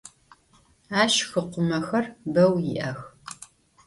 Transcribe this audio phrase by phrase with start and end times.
[1.01, 2.99] Ащ хыкъумэхэр бэу иӏэх.